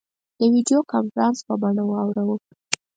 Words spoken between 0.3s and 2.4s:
د ویډیو کنفرانس په بڼه واوراوه.